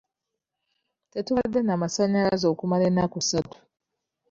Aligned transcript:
Tetubadde 1.11 1.59
na 1.63 1.75
masanyalaze 1.81 2.45
okumala 2.53 2.83
ennaku 2.89 3.19
satu. 3.29 3.57